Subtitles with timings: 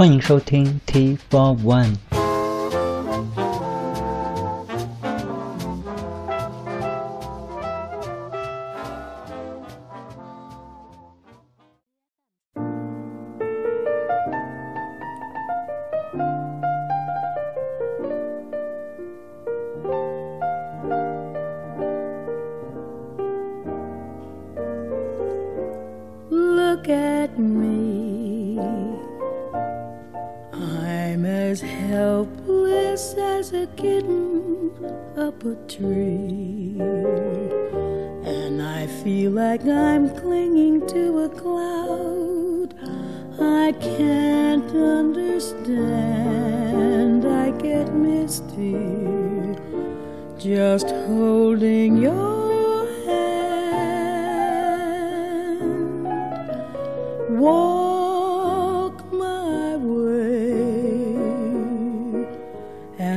[0.00, 2.09] 欢迎收听 Tea for One。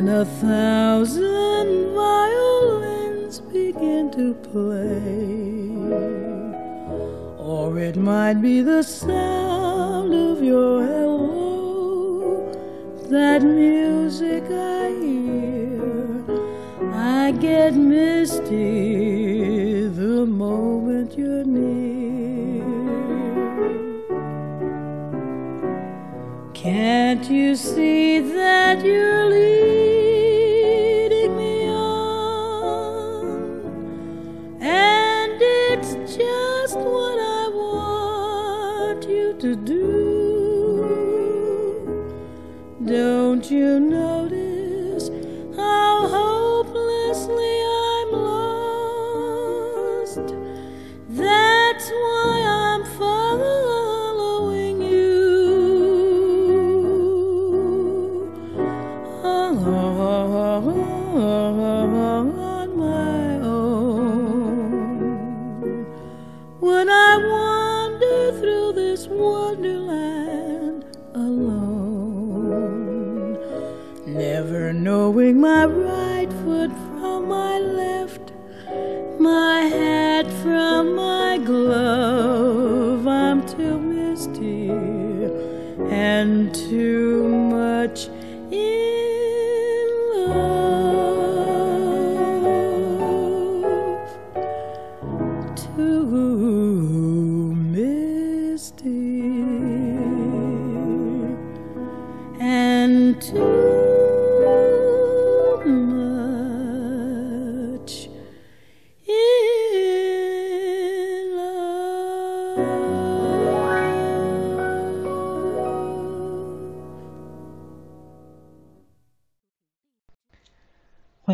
[0.05, 5.71] And a thousand violins begin to play.
[7.37, 12.51] Or it might be the sound of your hello,
[13.09, 16.25] that music I hear.
[16.93, 18.57] I get misty
[19.87, 22.65] the moment you're near.
[26.53, 29.72] Can't you see that you're leading
[74.43, 78.33] never knowing my right foot from my left,
[79.17, 83.07] my hat from my glove.
[83.07, 84.69] I'm too misty
[85.89, 87.22] and too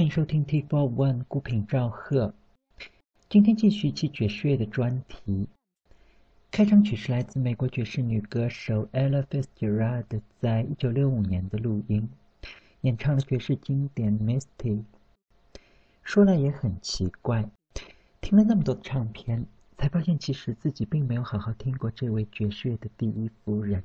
[0.10, 2.34] 收听 T Four One 孤品赵贺。
[3.30, 5.48] 今天继续一期爵士乐的专题。
[6.50, 12.10] 开场曲是来自美国爵士女歌手 Ella Fitzgerald 在一九六五年的录音，
[12.82, 14.78] 演唱了爵士经典《Misty》。
[16.02, 17.48] 说来也很奇怪，
[18.20, 19.46] 听了那么多的唱片，
[19.78, 23.84] 才发现其实自己并没有好好听过这位爵士乐的第一夫人。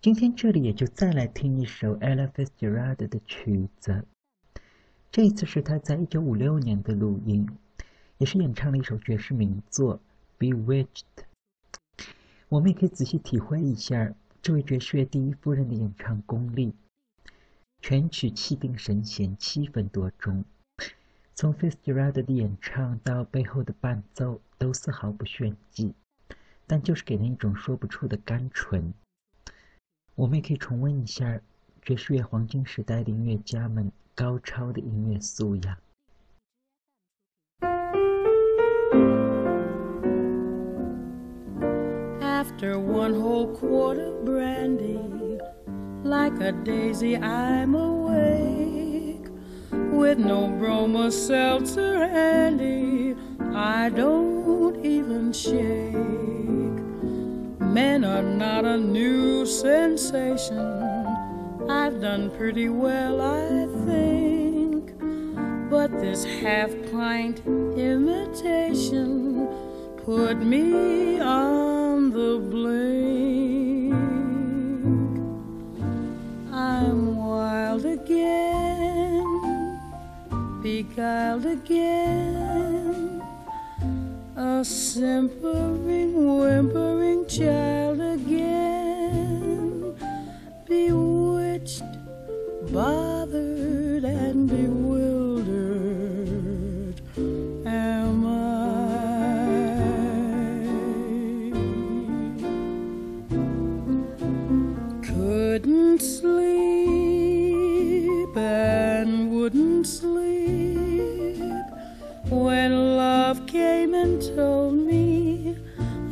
[0.00, 4.04] 今天这里也就再来听一首 Ella Fitzgerald 的曲子。
[5.12, 7.46] 这一次是他在一九五六年的录音，
[8.16, 10.00] 也是演唱了一首爵士名作
[10.38, 10.86] 《Bewitched》。
[12.48, 16.72] 我们也可以仔细体会一下这位爵士乐第一夫人的演唱功力。
[17.82, 20.46] 全曲气定神闲，七分多钟。
[21.34, 25.92] 从 Fitzgerald 的演唱到背后的伴奏，都丝毫不炫技，
[26.66, 28.94] 但就是给人一种说不出的甘醇。
[30.14, 31.42] 我们也可以重温一下
[31.82, 35.76] 爵士乐黄金时代的音乐家们高超的音乐素养。
[42.20, 44.98] After one whole quart of brandy,
[46.02, 49.28] like a daisy, I'm awake.
[49.70, 53.14] With no Bromo Seltzer handy,
[53.54, 55.94] I don't even shake.
[57.60, 61.01] Men are not a new sensation.
[61.72, 64.92] I've done pretty well, I think.
[65.70, 67.40] But this half pint
[67.76, 69.48] imitation
[70.04, 73.94] put me on the blink.
[76.52, 79.24] I'm wild again,
[80.62, 83.22] beguiled again,
[84.36, 87.91] a simpering, whimpering child
[92.72, 95.52] bothered and bewildered
[97.66, 98.62] am I.
[105.04, 106.32] Couldn't sleep
[108.36, 111.42] and wouldn't sleep
[112.30, 115.58] when love came and told me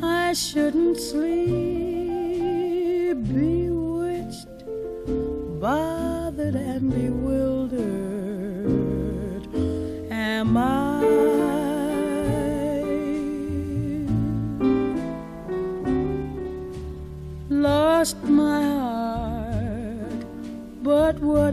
[0.03, 1.40] I shouldn't sleep.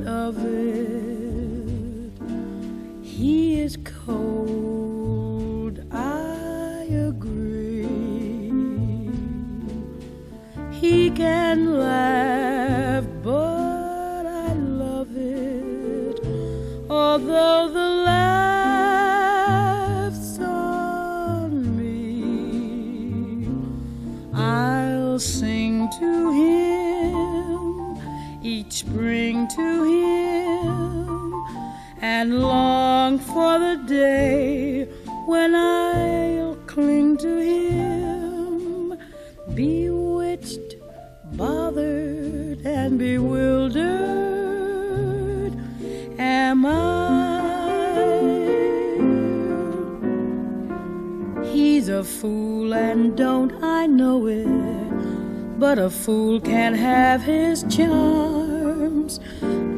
[0.06, 2.12] Of it?
[3.02, 4.87] He is cold,
[52.22, 54.48] fool, and don't I know it?
[55.60, 59.20] But a fool can have his charms.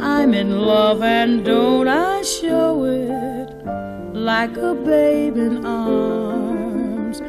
[0.02, 3.50] I'm in love and don't I show it
[4.16, 7.22] like a babe in arms.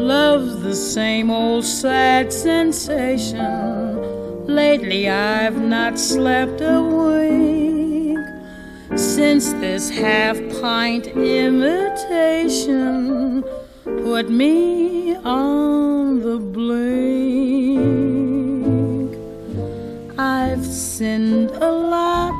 [0.00, 4.46] Love's the same old sad sensation.
[4.46, 8.18] Lately I've not slept a wink
[8.96, 13.42] since this half pint imitation
[14.04, 17.80] put me on the blink.
[20.18, 22.34] I've sinned a lot,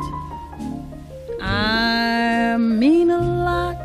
[1.40, 3.80] I mean a lot,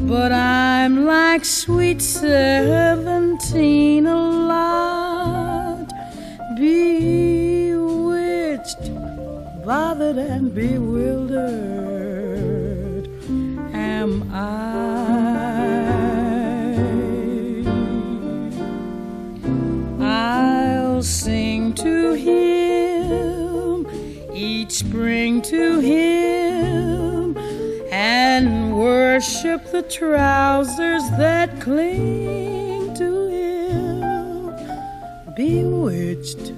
[0.00, 4.20] but I'm like sweet seventeen a
[4.52, 5.90] lot,
[6.58, 8.92] bewitched,
[9.64, 11.38] bothered, and bewildered.
[13.72, 15.07] Am I?
[21.88, 23.86] To him
[24.34, 27.36] each spring to him
[27.90, 34.54] and worship the trousers that cling to him.
[35.34, 36.52] Bewitched,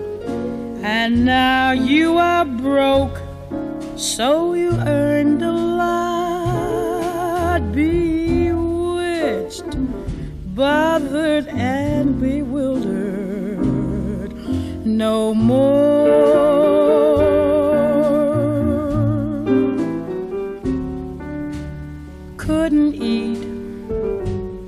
[0.87, 2.44] And now you are
[4.15, 7.59] so you earned a lot.
[7.73, 9.65] Bewitched,
[10.55, 14.31] bothered, and bewildered,
[14.85, 16.05] no more.
[22.37, 23.45] Couldn't eat,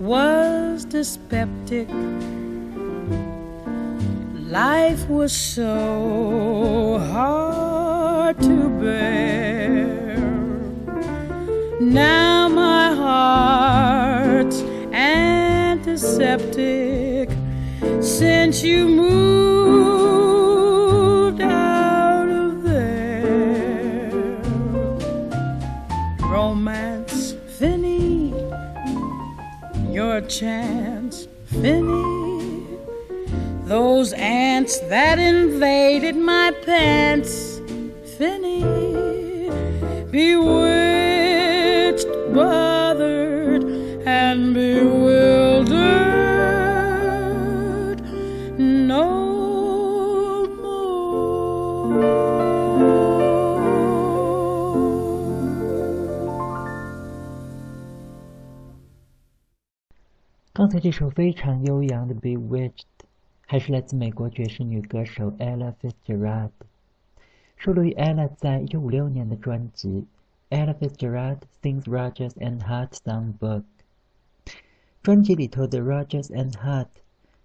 [0.02, 1.88] was dyspeptic.
[4.50, 7.47] Life was so hard
[8.80, 10.18] bear.
[11.80, 14.62] Now my heart's
[14.94, 16.18] antiseptic
[18.02, 20.22] since you moved
[21.42, 24.12] out of there.
[26.22, 28.34] Romance, Finny,
[29.92, 32.66] your chance, Finny.
[33.66, 37.57] Those ants that invaded my pants,
[38.17, 38.63] Finny,
[40.11, 43.65] bewitched, bothered,
[44.07, 45.73] and bewildered.
[48.59, 50.93] No more.
[60.53, 62.71] 刚才这首非常悠扬的《Bewitched》，
[63.47, 66.51] 还是来自美国爵士女歌手 Ella Fitzgerald，
[67.58, 70.06] 收录于 Ella 在一五六年的专辑
[70.56, 73.64] 《Ella Fitzgerald Sings Rogers and Hart Songbook》。
[75.02, 76.86] 专辑里头的 Rogers and Hart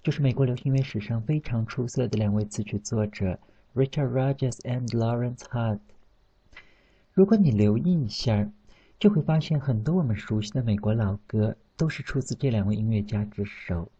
[0.02, 3.38] 就是美国流行乐史上非常出色的两位词曲作者
[3.74, 5.80] Richard Rogers and Lawrence Hart。
[7.14, 8.50] 如果你留意一下，
[9.00, 13.90] 就会发现很多我们熟悉的美国老歌都是出自这两位音乐家之手，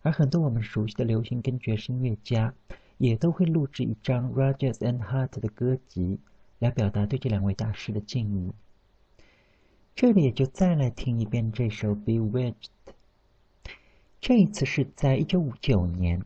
[0.00, 2.54] 而很多我们熟悉的流行跟爵士音乐家。
[2.98, 6.18] 也都会录制一张 Rogers and Hart 的歌集，
[6.58, 8.52] 来表达对这两位大师的敬意。
[9.94, 12.54] 这里也就再来听一遍这首《Bewitched》。
[14.20, 16.22] 这一次是在1959年，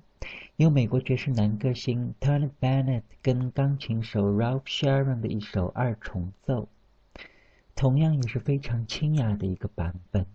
[0.57, 6.69] 由美国爵士男歌星 Tony Bennett 跟钢琴手 Ralph Sharon 的一首二重奏，
[7.75, 10.27] 同样也是非常清雅的一个版本。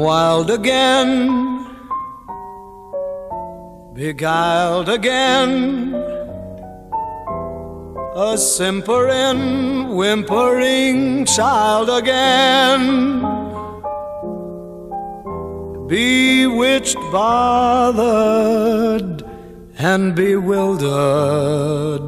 [0.00, 1.66] Wild again,
[3.92, 5.94] beguiled again,
[8.16, 13.20] a simpering, whimpering child again,
[15.86, 18.02] bewitched, bothered,
[19.78, 22.00] and bewildered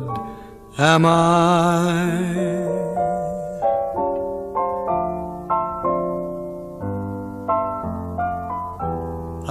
[0.78, 2.61] am I.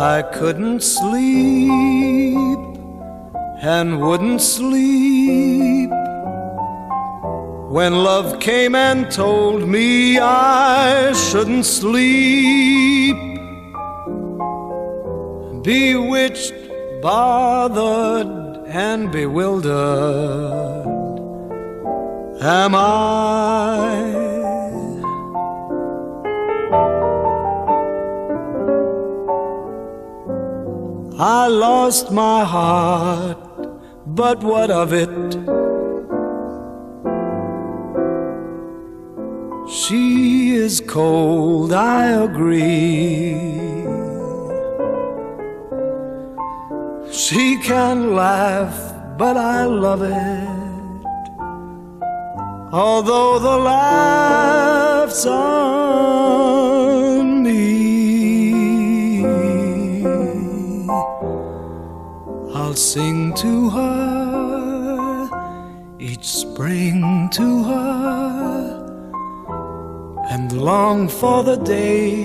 [0.02, 1.70] I couldn't sleep
[3.62, 5.92] and wouldn't sleep
[7.70, 13.16] when love came and told me I shouldn't sleep.
[15.62, 16.56] Bewitched,
[17.04, 20.88] bothered, and bewildered
[22.42, 24.21] am I.
[31.24, 33.38] I lost my heart,
[34.08, 35.08] but what of it?
[39.72, 43.38] She is cold, I agree.
[47.12, 48.80] She can laugh,
[49.20, 51.06] but I love it.
[52.74, 56.61] Although the laugh's on
[62.72, 65.30] I'll sing to her
[66.00, 68.80] each spring to her
[70.30, 72.24] and long for the day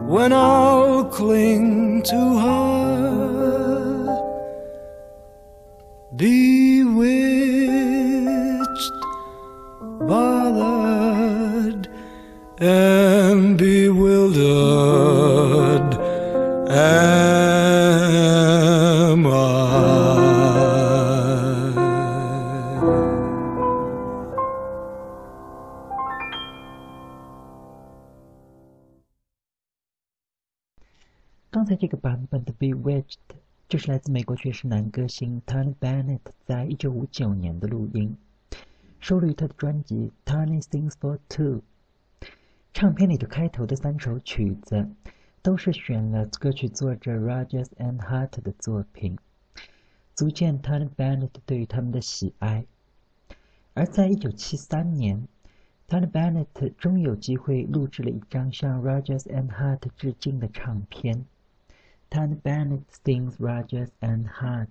[0.00, 3.06] when I'll cling to her.
[6.16, 7.06] Bewitched,
[10.08, 11.88] bothered,
[12.58, 15.06] and bewildered
[16.68, 17.45] am
[32.26, 33.04] 版本的《Bewitched》
[33.68, 38.16] 这是来自美国爵士男歌星 Tony Bennett 在1959年的录音，
[38.98, 41.62] 收录于他的专辑《Tony Sings for Two》。
[42.74, 44.90] 唱片里的开头的三首曲子
[45.40, 49.16] 都是选了歌曲作者 Rogers and Hart 的作品，
[50.16, 52.66] 足见 Tony Bennett 对于他们的喜爱。
[53.74, 55.28] 而在1973年
[55.88, 61.24] Tony Bennett 终于有机会录制了一张向 Rogers and Hart 致敬的唱片。
[62.08, 64.68] Tan Bennett sings Rogers and Hart。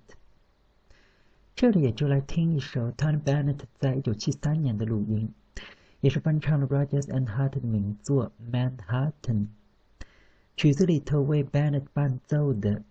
[1.55, 5.33] 这里也就来听一首 Tan Bennett 在一九七三年的录音，
[6.01, 9.11] 也是翻唱了 Rogers and Hart 的名作《Manhattan》。
[10.57, 12.81] 曲子里头为 Bennett 伴奏的，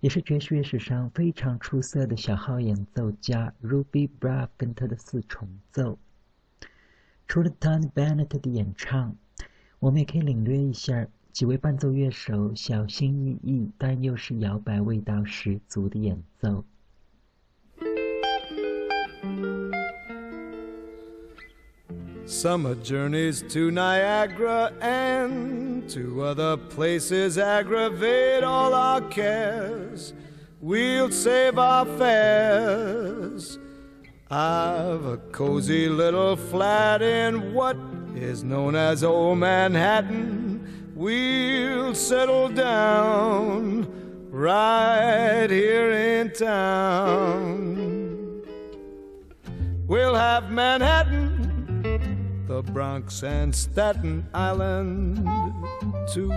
[0.00, 5.98] 也是爵士乐史上非常出色的小号演奏家 Ruby Braff 跟他的四重奏。
[7.26, 9.16] 除了 Tony Bennett 的演唱，
[9.78, 16.63] 我们也可以领略一下几位伴奏乐手小心翼翼但又是摇摆味道十足的演奏。
[22.25, 30.13] Summer journeys to Niagara and to other places aggravate all our cares.
[30.61, 33.57] We'll save our fares.
[34.29, 37.77] I've a cozy little flat in what
[38.15, 40.42] is known as Old Manhattan.
[40.94, 43.86] We'll settle down
[44.30, 47.74] right here in town.
[49.86, 51.34] We'll have Manhattan
[52.46, 55.28] the Bronx and Staten Island
[56.12, 56.30] too.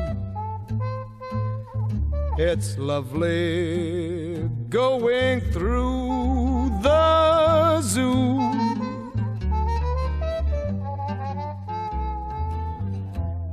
[2.38, 8.47] It's lovely going through the zoo.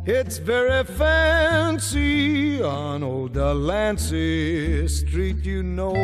[0.06, 5.94] It's very fancy on old Delancey Street, you know.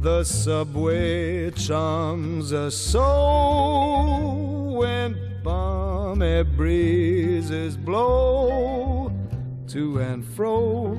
[0.00, 9.12] The subway charms us so when balmy breezes blow
[9.68, 10.94] to and fro.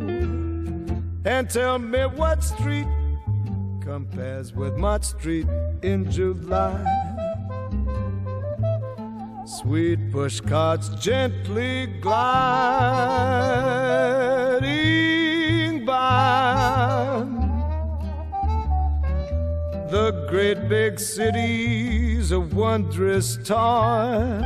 [1.26, 2.88] And tell me what street
[3.82, 5.48] compares with Mott Street
[5.82, 7.13] in July.
[9.46, 12.24] Sweet push carts gently gliding
[15.86, 17.26] by
[19.90, 24.42] the great big city's a wondrous toy,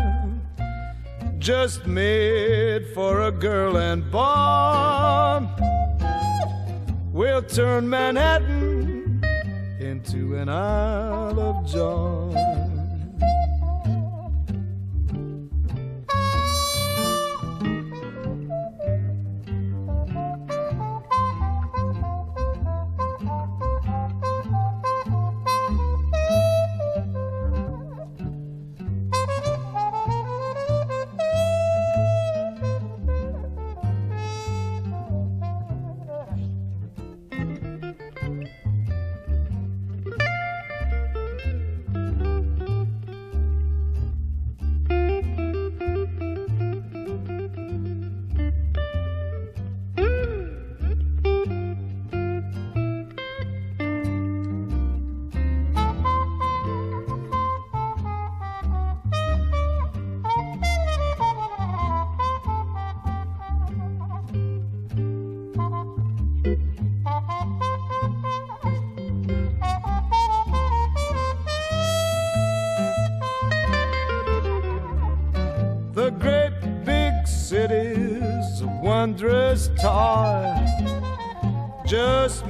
[1.38, 5.47] just made for a girl and boy.
[7.12, 9.21] We'll turn Manhattan
[9.79, 12.66] into an Isle of Joy.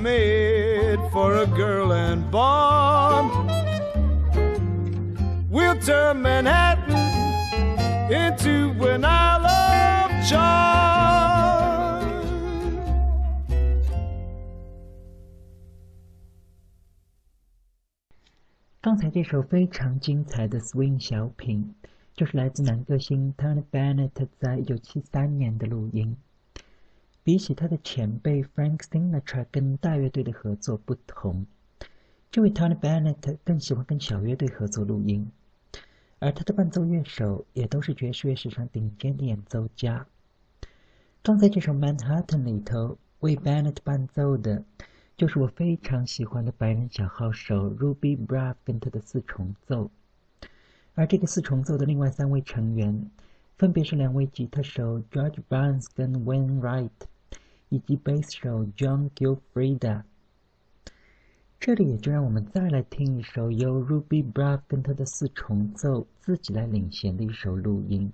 [0.02, 3.28] Made for a girl and boy.
[5.50, 6.96] We'll turn Manhattan
[8.12, 10.68] into an Isle of joy.
[18.80, 21.76] 刚才这首非常精彩的 swing 小品，
[22.16, 26.16] 就是来自男歌星 Tony Bennett 在一九七三年的录音。
[27.28, 31.46] 比起他的前辈 Frank Sinatra 跟大乐队的合作不同，
[32.32, 35.30] 这位 Tony Bennett 更喜欢跟小乐队合作录音，
[36.20, 40.08] 而他的伴奏乐手也都是爵士乐史上顶尖的演奏家。
[41.22, 44.64] 刚才这首 Manhattan 里头为 Bennett 伴奏的，
[45.18, 49.92] 就是我非常喜欢的白人小号手 Ruby Braff 跟他的四重奏，
[50.96, 53.12] 而这个四重奏的另外三位成员，
[53.58, 56.90] 分别是两位吉他手 George Barnes 跟 Wayne Wright。
[57.70, 60.04] 以及贝斯手 John Gilfrida。
[61.60, 68.14] 这里也就让我们再来听一首由 Ruby Braff 跟他的四重奏自己来领衔的一首录音，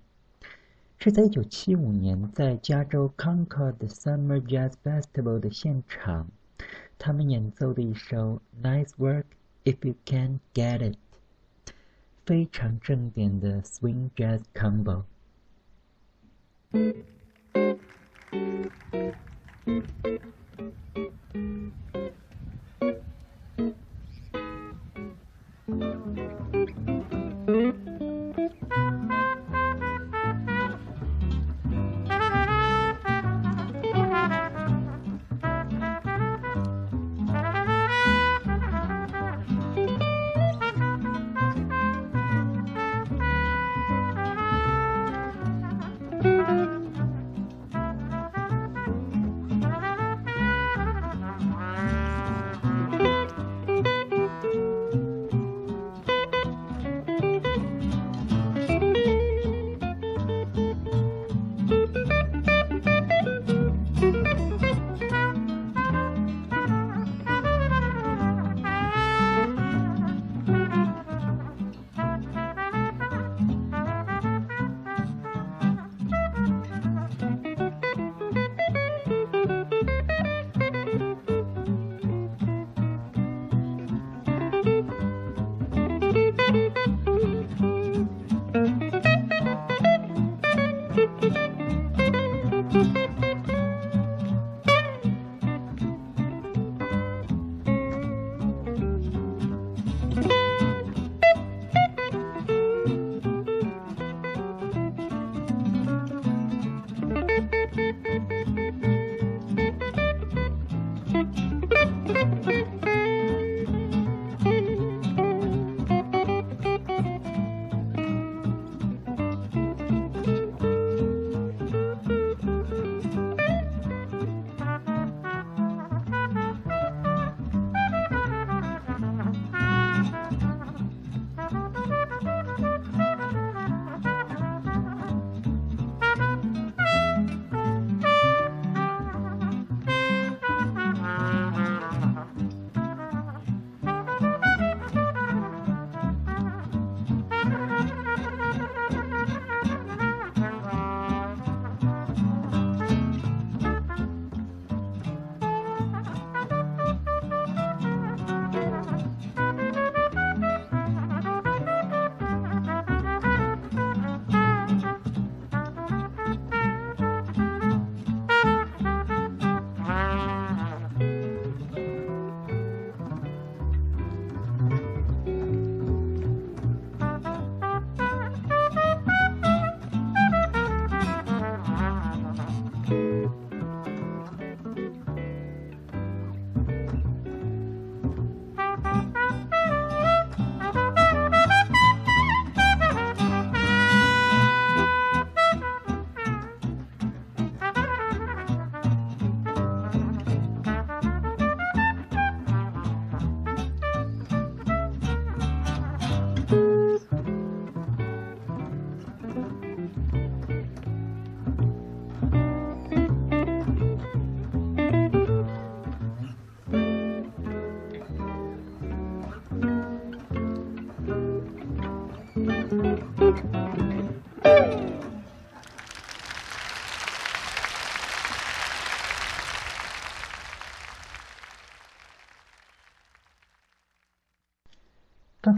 [0.98, 6.30] 是在1975年在加州 Concord Summer Jazz Festival 的现场，
[6.98, 9.26] 他们演奏的一首 Nice Work
[9.66, 10.98] If You Can Get It，
[12.26, 15.04] 非常正点的 swing jazz combo。
[19.66, 19.86] Thank
[26.18, 26.23] you.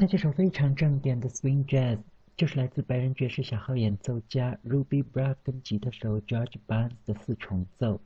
[0.08, 1.98] 这首非常正点的 swing jazz，
[2.38, 8.00] 就是来自白人爵士小号演奏家 Ruby Braff 跟吉他手 George Barnes 的四重奏。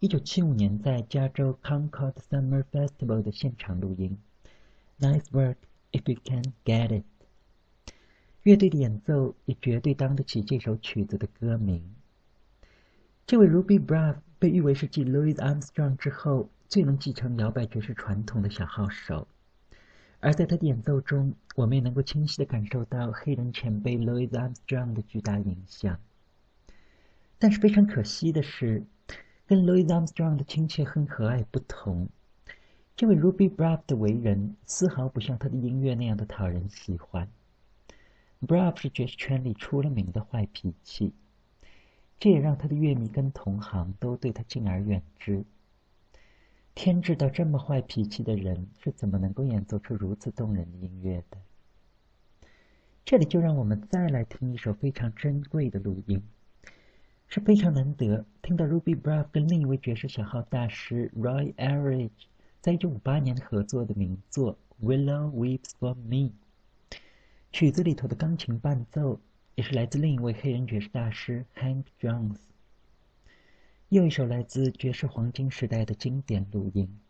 [0.00, 4.18] 一九七五年在加州 Concord Summer Festival 的现场录音。
[5.00, 5.56] Nice work
[5.92, 7.04] if you can get it。
[8.42, 11.82] 乐队的演奏也绝对当得起这首曲子的歌名。
[13.26, 19.26] 这位 Ruby Braff 被誉为是继 Louis Armstrong 之后最能继承摇摆爵士传统的小号手。
[20.20, 25.98] 而在他的演奏中，我们也能够清晰地感受到黑人前辈 Louis Armstrong 的巨大影响。
[27.38, 28.84] 但是非常可惜的是，
[29.46, 32.08] 跟 Louis Armstrong 的亲切和和蔼不同，
[32.96, 37.28] 这位 Ruby Braff 的为人丝毫不像他的音乐那样的讨人喜欢。
[38.44, 41.12] Braff 是爵士圈里出了名的坏脾气，
[42.18, 45.44] 这也让他的乐迷跟同行都对他敬而远之。
[46.78, 51.36] 天知道这么坏脾气的人是怎么能够演奏出如此动人的音乐的。
[53.04, 56.22] 这里就让我们再来听一首非常珍贵的录音，
[57.26, 62.10] 是非常难得听到 Ruby Braff 跟另一位爵士小号大师 Roy Eldridge
[62.60, 66.30] 在1958年合作的名作《Willow Weeps for Me》。
[67.50, 69.18] 曲子里头的钢琴伴奏
[69.56, 72.36] 也是来自另一位黑人爵士大师 Hank Jones。
[73.90, 77.00] 又一首来自爵士黄金时代的经典录音。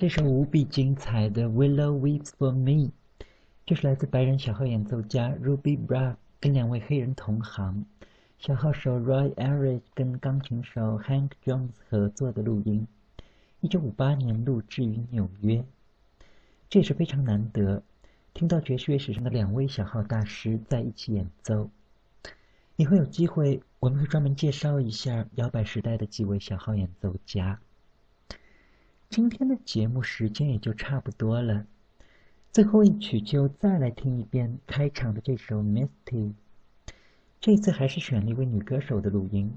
[0.00, 2.70] 这首无比精彩的《Willow Weeps for Me》，
[3.66, 7.84] 就是来自白人小号演奏家 Ruby Braff 跟两位黑人同行
[8.38, 12.86] 小号手 Roy Ayers 跟钢琴手 Hank Jones 合作的录音，
[13.60, 15.64] 一九五八年录制于纽约。
[16.70, 17.82] 这也是非常难得，
[18.34, 21.70] 听到爵士乐史上的两位小号大师在一起演奏。
[22.76, 27.58] 以后有机会，我们会专门介绍一下摇摆时代的几位小号演奏家。
[29.10, 31.66] 今天的节目时间也就差不多了，
[32.52, 35.88] 最后一曲就再来听一遍开场的这首《Misty》。
[37.40, 39.56] 这次还是选了一位女歌手的录音，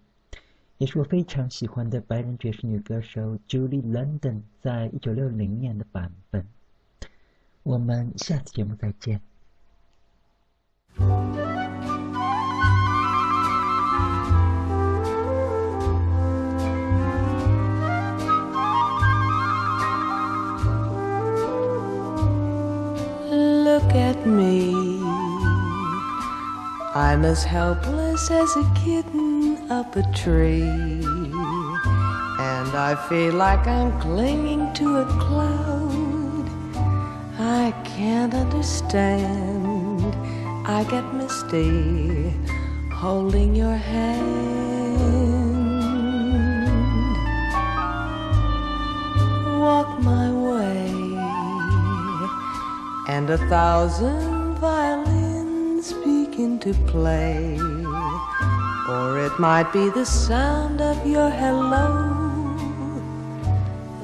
[0.77, 6.47] 也是我非常喜欢的白人爵士女歌手 Julie London 在一九六零年的版本。
[7.63, 9.21] 我们下次节目再见。
[27.31, 30.67] As helpless as a kitten up a tree.
[32.51, 36.45] And I feel like I'm clinging to a cloud.
[37.39, 40.13] I can't understand.
[40.77, 42.33] I get misty
[42.91, 44.31] holding your hand.
[49.65, 50.81] Walk my way
[53.07, 54.30] and a thousand
[56.61, 57.57] to play.
[58.87, 61.87] Or it might be the sound of your hello,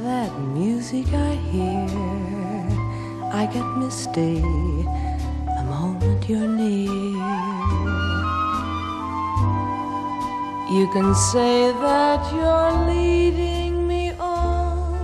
[0.02, 1.88] that music I hear.
[3.32, 6.90] I get misty the moment you're near.
[10.76, 14.98] You can say that you're leading me on,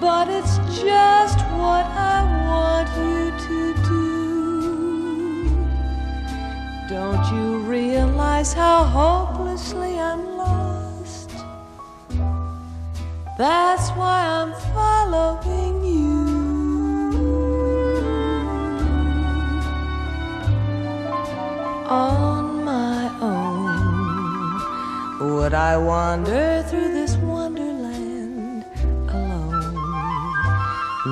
[0.00, 3.79] but it's just what I want you to do.
[6.90, 11.30] Don't you realize how hopelessly I'm lost?
[13.38, 16.26] That's why I'm following you.
[21.86, 24.58] On my own,
[25.36, 28.64] would I wander through this wonderland
[29.06, 29.76] alone?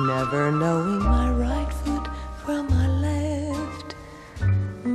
[0.07, 1.71] never knowing my right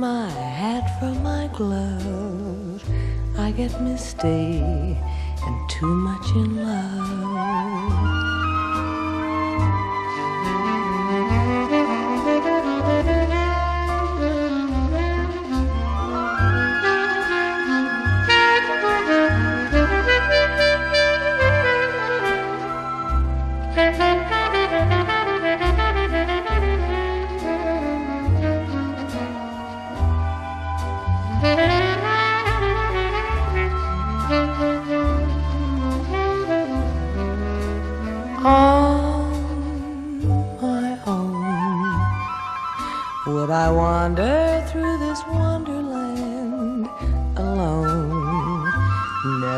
[0.05, 2.83] my hat from my glove.
[3.39, 4.61] I get misty
[5.45, 7.24] and too much in love.